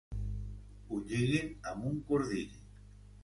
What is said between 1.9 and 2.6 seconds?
un cordill.